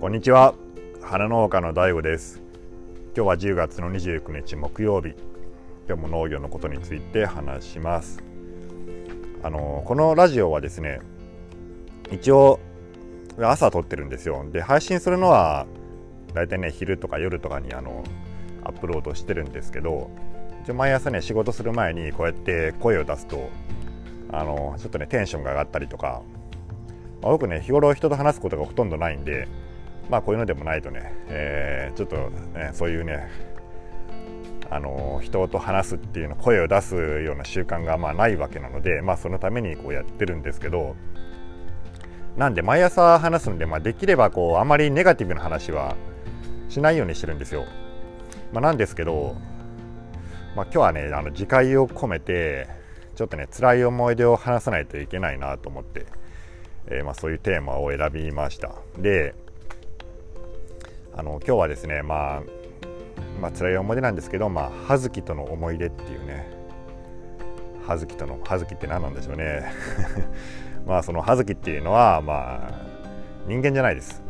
[0.00, 0.54] こんにちは。
[1.02, 2.40] 花農家の DAIGO です。
[3.16, 5.16] 今日は10月の29日木曜日。
[5.88, 8.22] 今日も農業のことについて話します。
[9.42, 11.00] あのこのラジオはですね
[12.12, 12.60] 一応
[13.40, 14.48] 朝撮ってるんですよ。
[14.52, 15.66] で配信するのは
[16.32, 18.04] だいたいね昼とか夜とかにあの
[18.62, 20.12] アップロードしてるんですけど
[20.62, 23.50] 一応毎朝ね仕事する前にこうやって声を出すと
[24.30, 26.22] あのちょっとねテンションが上がったりとか、
[27.20, 29.48] まあ、僕ね日頃人と話すことがほとんどないんで
[30.08, 32.16] まあこういうのでもないとね、えー、ちょっと
[32.58, 33.28] ねそういうね
[34.70, 40.94] あの人と話すっていうの声を出すような習慣がまあないわけなので、まあ、そのためにこうやってるんですけど
[42.36, 45.96] なんで毎朝話すんで、まあ、できればこうあまりネガティブな話は
[46.68, 47.64] しないようにしてるんですよ。
[48.52, 49.36] まあ、なんですけど、
[50.54, 52.68] まあ、今日はねあの自戒を込めて
[53.16, 56.06] ちょっとね辛い思い出を話さないといけないなと思って、
[56.86, 58.74] えー、まあ、そういうテーマを選びました。
[58.98, 59.34] で
[61.18, 62.42] あの今日はですね、まあ、
[63.40, 66.48] まあ辛い思い出なんですけど、まあ、葉月との思い出っていうね。
[67.84, 69.64] 葉月との葉月って何なんでしょうね。
[70.86, 72.72] まあその葉月っていうのはまあ
[73.48, 74.22] 人間じゃないです、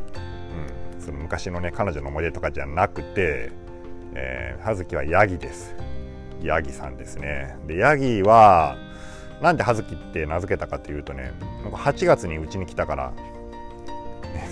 [0.95, 3.51] うん、その昔のね彼女の思い出とかじゃなくて、
[4.15, 5.77] えー、葉月はヤギです。
[6.41, 7.59] ヤギさんですね。
[7.67, 8.79] でヤギは
[9.43, 11.33] なんで葉月って名付けたかというとね
[11.71, 13.13] 8月にうちに来たから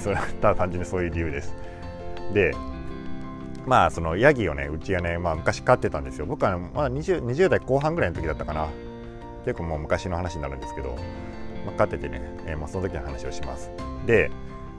[0.02, 1.54] それは単純にそういう理由です。
[2.32, 2.54] で
[3.66, 8.68] まあそのヤギをねうちがね、まあ、昔飼ってたんですよ僕は、まあ20、20, 代後半ぐらいの時だったかな
[9.44, 10.96] 結構もう昔の話になるんですけど
[11.66, 13.70] まあ、飼っててね、えー、まあ、その時の話をします。
[14.06, 14.30] で、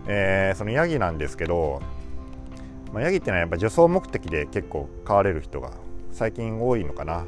[0.08, 1.82] えー、そのヤギなんですけど、
[2.94, 5.74] まあ、ヤギっていうのはやっぱ除草目的で結構飼われる人が
[6.12, 7.26] 最近多いのかな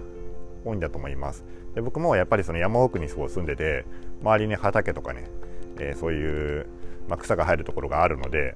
[0.63, 1.43] 多いんだと思います。
[1.75, 3.85] で僕もやっぱりその山奥にそう住んでて
[4.21, 5.29] 周りに畑とかね、
[5.77, 6.65] えー、そういう、
[7.09, 8.55] まあ、草が生えるところがあるので、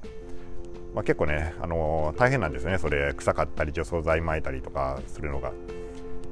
[0.94, 2.78] まあ、結構ね、あのー、大変なんですよね。
[2.78, 5.52] それ草刈ったり除草剤撒いたりとかするのが。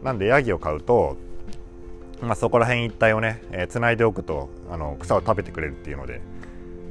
[0.03, 1.17] なんでヤギを飼うと
[2.23, 6.21] まあ、そこら辺一帯をね、えー、繋いでおくとあの草を食べてくれるっていうので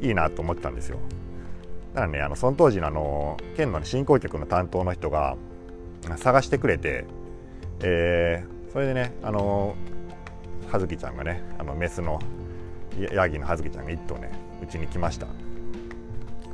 [0.02, 0.98] いいなと思ってたんですよ。
[1.94, 5.38] だからねあのその当時のあの県の、ね、振興局の担当の人が
[6.18, 7.06] 探してくれて、
[7.82, 9.76] えー、それでねあの
[10.70, 12.20] 葉月ちゃんがねあのメスの
[13.14, 14.32] ヤギの葉月ちゃんが1頭ね
[14.62, 15.28] うちに来ました。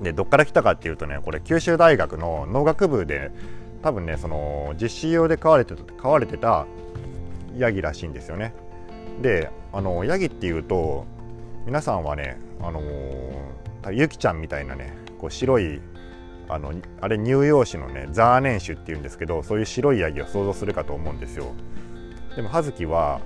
[0.01, 3.31] でどっから来たかっていうとねこれ九州大学の農学部で
[3.81, 6.65] 多分ねその実習用で飼われてた飼われてた
[7.57, 8.53] ヤギらしいんですよね。
[9.21, 11.05] であのヤギっていうと
[11.65, 12.81] 皆さんはねあの
[13.91, 15.81] ユキちゃんみたいなねこう白い
[16.49, 21.47] あのあれ乳幼種のねザーネン種っていうんですけどそういう白いヤギを想像するかと思うんですよ。
[22.35, 23.19] でも葉月は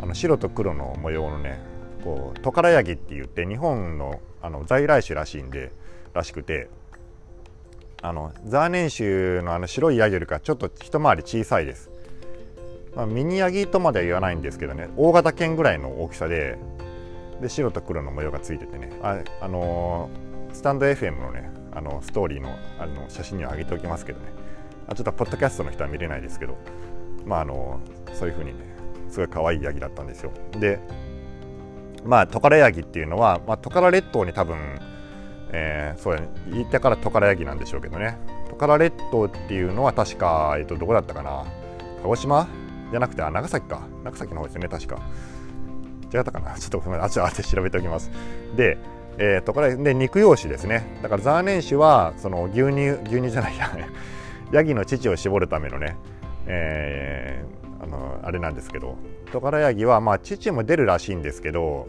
[0.00, 1.60] あの白と黒の模様のね
[2.04, 5.72] こうトカラヤギって言って日本のあの在来種らしいんで
[6.14, 6.68] らしくて
[8.02, 11.90] あのザーネン種のあの白いヤギよりかちょっと一回り小さいです。
[12.94, 16.58] まあ、ミニヤギとまでは言わないんですけどね大型犬ぐらいの大きさで
[17.40, 24.26] で白と黒の模様がついててねあ、あのー、スタンド FM のねあのストーリーのあの写真には上げておきますけどね。
[24.88, 26.56] あちょっとポッドキャストの人は見れないですけど
[27.26, 27.78] まああの
[28.14, 28.64] そういう風にね
[29.10, 30.32] すごい可愛いヤギだったんですよ。
[30.58, 30.80] で
[32.04, 34.56] まあトカラヤギっていうのは、まあ、トカラ列島に多分
[35.50, 38.18] えー、そう言ったからトカラヤギなんでしょうけどね。
[38.50, 41.44] トカラ列島っていうのは確か、えっと、どこだったかな。
[42.02, 42.48] 鹿児島？
[42.90, 43.86] じゃなくて、あ、長崎か。
[44.04, 45.00] 長崎の方ですね、確か。
[46.12, 46.58] 違ったかな。
[46.58, 48.10] ちょっとごめんあちあって調べておきます。
[48.56, 48.78] で、
[49.18, 50.98] えー、とこれで肉用紙ですね。
[51.02, 53.70] だからザーネン種はその牛乳牛乳じゃないや。
[54.52, 55.96] ヤギの乳を絞るためのね、
[56.46, 58.96] えー、あのあれなんですけど。
[59.30, 61.86] トカラヤギはまあ乳も出るらしいんですけど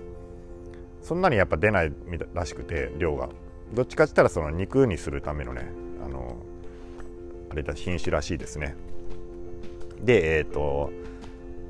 [1.01, 1.93] そんなにやっぱ出ない
[2.33, 3.29] らしくて量が。
[3.73, 5.71] どっちかって言ったらその肉にするためのね
[6.05, 6.37] あの
[7.51, 8.75] あれだ品種らしいですね。
[10.01, 10.91] でえっ、ー、と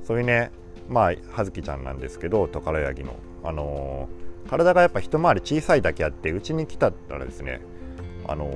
[0.04, 0.52] そういうね
[0.88, 4.10] まあ葉月ちゃんなんですけどトカラヤギのあの、
[4.50, 7.62] 体がやっぱ一回り小さいだけあってうちに来たらですね
[8.28, 8.52] あの、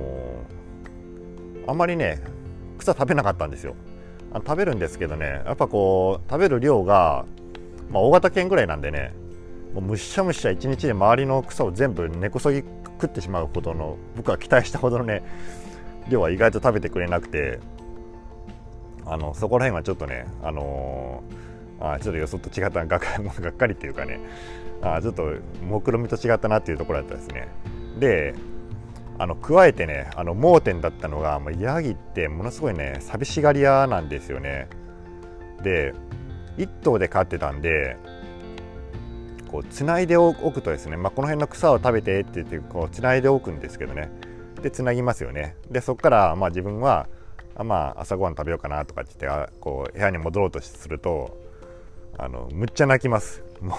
[1.66, 2.20] あんまりね
[2.78, 3.74] 草食べなかったんですよ
[4.32, 7.24] あ食べるんですけどねやっぱこう食べる量が、
[7.90, 9.14] まあ、大型犬ぐらいなんでね
[9.72, 12.62] もうむしゃむしゃ一日で周りの草を全部根こそぎ
[13.00, 15.22] 食ってしまうほどの僕は期待したほどのね
[16.08, 17.60] 量は意外と食べてくれなくて
[19.06, 24.20] あのそこら辺はちょっとね、あのー、あちょっと予想と違ったがっがっかりっていうかね
[24.82, 27.48] あちょっと目論見と違ったなっていうところだったですね。
[27.98, 28.34] で
[29.16, 34.68] あの加えてねあの盲点だったのがもうヤギってものすごいね寂しがり屋なんですよね。
[35.62, 35.94] で
[36.58, 37.96] 1頭で飼ってたんで
[39.54, 44.10] こう繋いでおくとですね、まあ、この辺の草を食べてって言ってこう繋いでおくんですけどね。
[44.60, 45.54] でつなぎますよね。
[45.70, 47.06] でそこからまあ自分は
[47.54, 51.38] あまあ朝ごはん食べようかなとかって言ってこう部屋に戻ろうとすると
[52.18, 53.44] あのむっちゃ泣きます。
[53.60, 53.76] も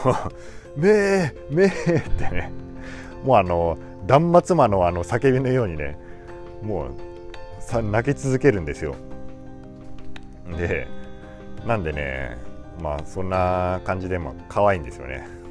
[0.78, 1.68] う「めえめえ」
[2.00, 2.54] ってね。
[3.26, 3.78] もうあの
[4.08, 5.98] 断末魔のあの叫びのようにね
[6.64, 6.90] もう
[7.60, 8.96] さ泣き続けるんですよ。
[10.58, 10.88] で
[11.68, 12.38] なんでね
[12.82, 15.44] まあそんな感じでまあ可愛いんですよね。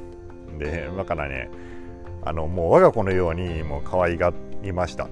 [0.57, 1.49] でだからね
[2.23, 5.07] あのもう我が子のようにもう可愛がりました。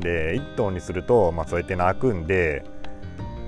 [0.00, 2.64] で1頭にすると、まあ、そうやって泣くんで、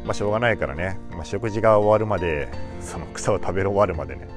[0.05, 2.49] まあ、しょうがないからね、まあ、食事が終わるまで
[2.81, 4.29] その草を食べ終わるまでね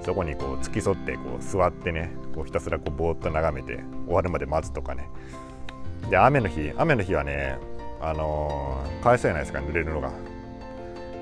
[0.00, 5.08] そこにこう付き添ってこう座ってねこうひたすらこうぼーっと眺めて終わるまで待つとかね。
[6.08, 7.58] で雨の日雨の日はね
[8.00, 10.10] あのー、かわいそうじゃないですか濡れるのが。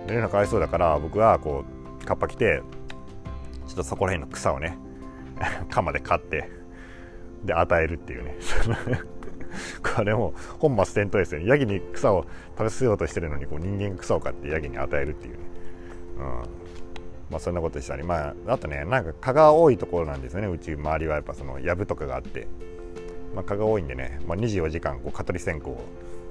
[0.06, 1.64] 濡れるのかわいそうだから僕はこ
[2.00, 2.62] うカッパ着て
[3.66, 4.78] ちょっとそこら辺の草をね
[5.70, 6.50] 鎌で刈って
[7.44, 8.36] で与えるっていうね。
[9.82, 11.46] これも本末転倒ですよね。
[11.46, 12.24] ヤギに草を
[12.56, 15.40] 食べさせようとしてるのにこう人間草を買ってヤギに与えるっていうね、
[16.18, 16.24] うん。
[17.30, 20.48] まあ、そんなことしたり、まあ、あとねなんか蚊が多いところなんですよね。
[20.48, 22.46] うち周りはやっぱその藪とかがあって、
[23.34, 25.80] まあ、蚊が多いんでね、まあ、24時間こう蚊取り線香を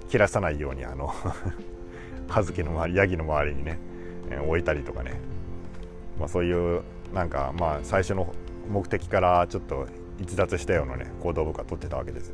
[0.09, 1.13] 切らさないようにあの
[2.27, 3.79] 葉月の周りヤギの周りにね、
[4.47, 5.13] 置いたりとかね、
[6.19, 6.83] まあ、そういう
[7.13, 8.33] なんかまあ最初の
[8.69, 9.87] 目的からちょっと
[10.21, 12.33] 逸脱したようなね行動を僕は取ってたわけです。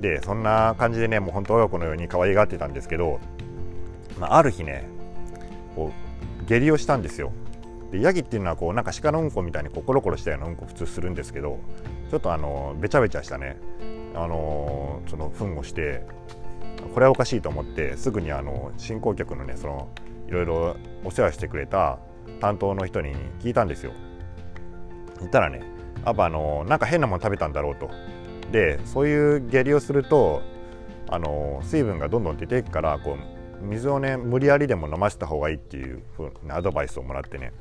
[0.00, 3.18] でそんな感じでねもう本当親子のように可愛がってたんですけど、
[4.18, 4.88] まあ、ある日ね
[5.74, 5.92] こ
[6.42, 7.32] う下痢をしたんですよ。
[7.90, 11.58] でヤギっていうのはこうなんか鹿のうんこみたいにこうコロコロしたようなうんこ普通するんですけど
[12.10, 13.56] ちょっとあのべちゃべちゃしたね。
[14.14, 16.04] あのその糞をして
[16.94, 19.88] これはおかしいと思ってすぐにあの進行客のねその
[20.28, 21.98] いろいろお世話してくれた
[22.40, 23.92] 担当の人に聞いたんですよ。
[25.26, 25.62] ったらね
[26.04, 27.90] やっぱあのなんか変なもの食べたんだろうと。
[28.52, 30.42] でそういう下痢をすると
[31.08, 33.16] あの水分がどんどん出ていくからこ
[33.62, 37.52] う水をね無理やりでも飲ませた方がいいっていう風なアドバイスをもらってね。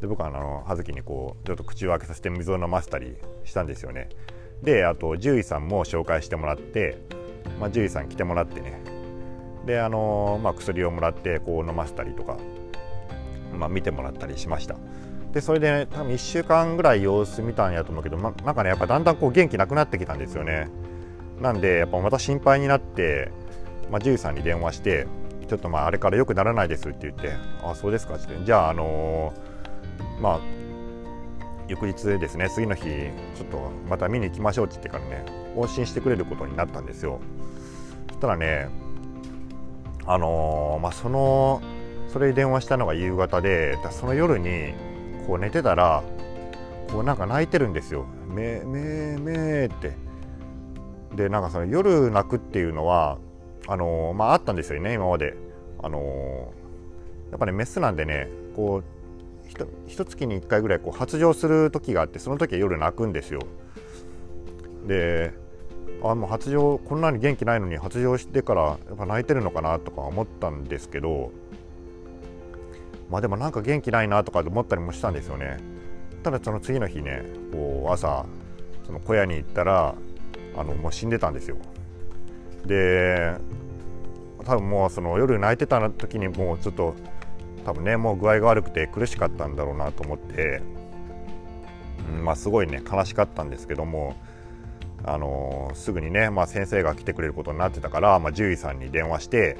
[0.00, 4.08] で僕はあの葉月にこうちょっと口を開けさせて水を飲ませたりしたんですよね。
[4.62, 6.98] であと獣医さんも紹介してもらって、
[7.60, 8.80] まあ、獣医さん来てもらってね。
[9.66, 12.36] であの、まあ、薬をもらってこう飲ませたりとか、
[13.54, 14.76] まあ、見てもらったりしました。
[15.34, 20.68] でそれで、ね、多分1週間ぐらい様子見たんやと思うけど、ま、なんかねやっぱだんだんこう元気なくなってきたんですよね。
[21.42, 23.32] なんでやっぱまた心配になって、
[23.90, 25.08] まあ、獣医さんに電話して
[25.48, 27.32] ちょっとまああれから良くならないですって言って
[27.64, 28.28] あそうですかって。
[28.44, 30.40] じゃああのー、まあ
[31.66, 35.24] 翌日ですね次の日ちょっとまた見に行きましょうって言ってからね
[35.56, 37.18] 往診してくれることになったんですよ。
[38.08, 38.68] そしたらね
[40.06, 41.60] あのー、まあその
[42.12, 44.74] それ電話したのが夕方でその夜に
[45.26, 46.02] こう寝てたら
[46.90, 48.06] こうなんか泣いてるんですよ。
[48.28, 49.92] めめめって
[51.14, 53.18] でなんかその夜泣くっていうのは
[53.66, 55.34] あのー、まああったんですよね今まで。
[55.82, 58.94] あのー、やっぱねメスなんでねこう
[59.86, 63.40] ひと月に1回ぐらいこう発情する時があってその時は夜泣くんですよ。
[64.86, 65.32] で
[66.02, 71.30] あもう発情こんなに元気ないのに発情してからやっぱ泣いてるのかなとか思ったんですけど
[73.10, 75.58] まあでもなんか元気ないなとか思ったりもしたんですよね。
[76.22, 77.22] ただその次の日ね
[77.52, 78.24] こう朝
[78.86, 79.94] その小屋に行ったら
[80.56, 81.56] あのもう死んでたんですよ。
[82.66, 83.34] で
[84.44, 86.94] 多分もうその夜泣いてた時にもうちょっと
[87.64, 90.62] 多分ねもう具合が悪くて苦しかったんだろうなと思って、
[92.10, 94.16] うん、まあすごいね悲しかったんですけども
[95.06, 99.58] あのー、すぐにね、まあ、先生が来てくれることになってたから、まあ、獣医さんに電話して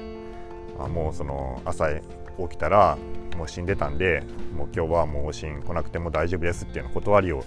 [0.79, 2.01] あもうその朝起
[2.49, 2.97] きたら
[3.35, 4.23] もう死んでたんで
[4.55, 7.43] もう今日はもう往診来なくても大丈夫ですっていうの断りを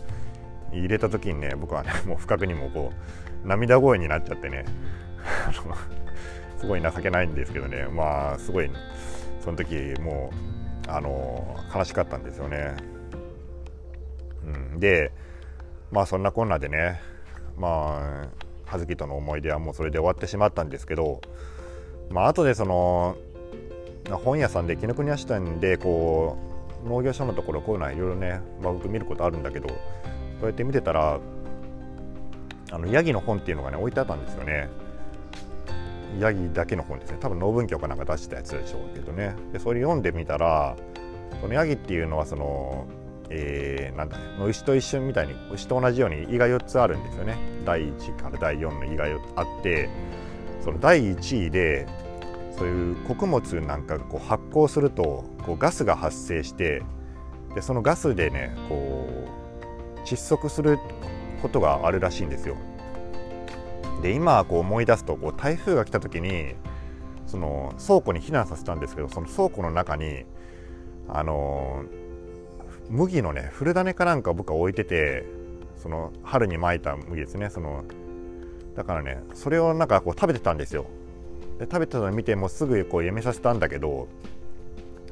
[0.72, 2.92] 入れた時にね僕はね もう不覚にもこ
[3.44, 4.64] う涙声になっちゃってね
[6.58, 8.70] すごい情けないんですけどねまあすごい
[9.40, 10.30] その時も
[10.86, 12.74] うあの悲しかったんですよね。
[14.44, 15.12] うん、で
[15.90, 17.00] まあそんなこんなでね
[17.56, 18.28] まあ
[18.64, 21.20] 葉月との思い出はもうそれで終わってしまったんですけど
[22.10, 23.16] まあ後でその
[24.16, 26.36] 本屋さんで紀ノ国屋支店でこ
[26.84, 29.74] う農業者のところこういうのはいろいろね、まあ、僕見ることあるんだけどこ
[30.42, 31.18] うやって見てたら
[32.70, 34.68] あのヤギの本っていうのがね置いてあったんですよね。
[36.18, 37.18] ヤギだけの本ですね。
[37.20, 39.34] 多分農文教かなんか出したやつでしょうけどね。
[39.52, 40.76] でそれ読んでみたら
[41.40, 42.86] このヤギっていうのはその、
[43.30, 47.36] えー、なんだね牛と一緒みたいに牛と同じように胃が4つあるんですよね。
[47.64, 49.88] 第1から第4の胃があって
[50.62, 51.86] その第1位で
[52.58, 56.82] そういう穀物なんかこう発酵するとこうガスが発生して
[57.54, 60.78] でそのガスでねこう窒息する
[61.40, 62.56] ことがあるらしいんですよ。
[64.02, 66.54] で今こう思い出すとこう台風が来た時に
[67.26, 70.24] その倉庫に避難させたんですけどその倉庫の中に
[71.08, 71.84] あの
[72.88, 75.24] 麦のね古種かなんか僕は置いてて
[75.76, 77.84] その春にまいた麦ですねその
[78.76, 80.86] だからねそれをなんかこう食べてたんですよ
[81.58, 84.08] で食べてたの見てもすぐこうやめさせたんだけど、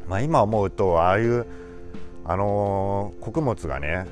[0.08, 1.46] まあ、今思うとああいう
[2.24, 4.06] あのー、穀物がね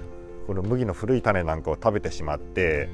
[0.47, 2.89] この麦の古い種なんかを食べてしまって、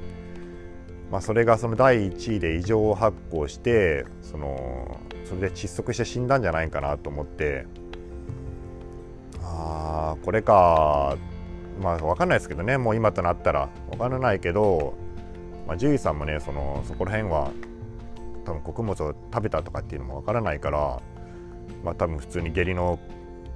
[1.10, 7.66] まあ、それがその第1位で異常発酵してそのそれで窒息して死んだんじゃないかなと思って
[9.42, 11.16] ああこれか
[11.82, 14.94] まあ分かんないですけどねもう今となったら分からないけど、
[15.66, 17.50] まあ、獣医さんもねそのそこら辺は
[18.50, 21.00] 多分穀物を食べたとかっていうのも分からないから、
[21.84, 22.98] まあ、多分普通に下痢の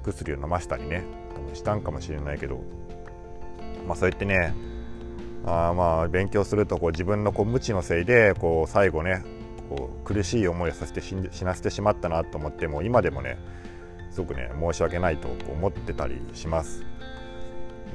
[0.04, 2.62] 薬を飲ましたりね多分したんかもしれないけど、
[3.88, 4.54] まあ、そうやってね
[5.44, 9.22] あまあ勉強するとこう自分のこう無知のせいでこう最後ね
[9.68, 13.36] こう苦しい思いをさせて死なせてしまったなと思っても今でもね
[14.10, 16.84] すごくね申し訳ないと思ってたりします。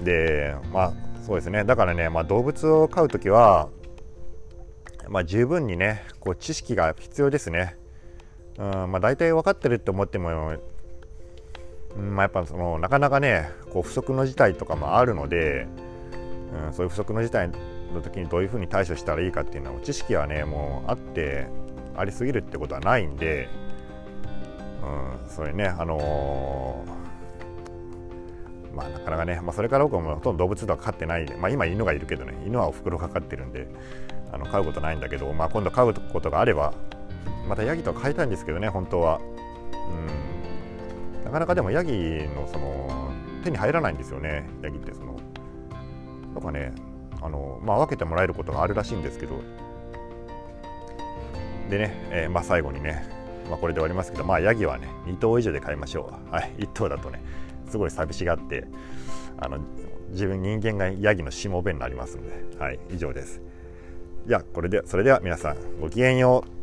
[0.04, 0.94] でまあ
[1.26, 3.70] そうですねだからね、まあ、動物を飼う時は、
[5.08, 7.78] まあ、十分にねこう知識が必要ですね。
[8.58, 10.30] うんまあ、大体分かってるって思っても、
[11.96, 15.66] うんまあ、やっぱそのなかなかねこう不測の事態とかもあるので、
[16.68, 17.50] うん、そういう不測の事態
[17.94, 21.48] の時にどういうふうに対処したらいいかっていうのは知識はねもうあって
[21.96, 23.48] ありすぎるってことはないんで、
[24.84, 33.68] うん、それねあのー、まあなかなかね、まあ、それから僕はもうほとんど動物とは飼ってないで、まあ、今犬がいるけどね犬はおふくろが飼ってるんで
[34.32, 36.74] あの飼うことないんだけど、まあ、今度飼うことがあれば
[37.48, 39.20] またヤギと飼いたいんですけどね本当は、
[41.16, 43.12] うん、なかなかでもヤギのその
[43.44, 45.20] 手に入らないんですよねヤギってその。
[46.36, 46.74] とかね
[47.22, 49.42] あの、まあ、分けてもらえることがあるらしいんですけど。
[51.70, 53.08] でね、えー、まあ、最後にね、
[53.48, 57.22] まあ、これで終わりますけど、まあ、ヤギはね2頭以上で飼いましょう、はい、1頭だとね
[57.70, 58.66] すごい寂しがって
[59.38, 59.60] あの
[60.10, 63.42] 自分人間がヤギのしもべになりますので、はい、以上です。
[64.28, 66.59] じゃあこれでそれでは皆さんごきげんよう。